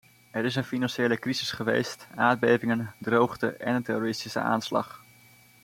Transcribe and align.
Er 0.31 0.45
is 0.45 0.55
een 0.55 0.63
financiële 0.63 1.19
crisis 1.19 1.51
geweest, 1.51 2.07
aardbevingen, 2.15 2.93
droogte 2.97 3.47
en 3.55 3.75
een 3.75 3.83
terroristische 3.83 4.39
aanslag. 4.39 5.03